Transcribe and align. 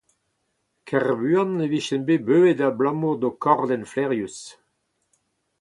Ken 0.87 1.05
buan 1.19 1.63
e 1.65 1.67
vijen 1.71 2.01
bet 2.07 2.25
beuzet 2.27 2.65
abalamour 2.67 3.15
d’ho 3.19 3.31
kordenn 3.43 3.89
flaerius. 3.91 4.37